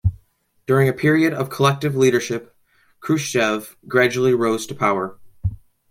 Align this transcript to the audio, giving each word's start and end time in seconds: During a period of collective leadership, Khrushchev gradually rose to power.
During 0.65 0.89
a 0.89 0.93
period 0.93 1.31
of 1.31 1.51
collective 1.51 1.95
leadership, 1.95 2.55
Khrushchev 3.01 3.77
gradually 3.87 4.33
rose 4.33 4.65
to 4.65 4.73
power. 4.73 5.19